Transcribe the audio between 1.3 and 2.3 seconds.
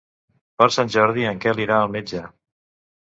en Quel irà al metge.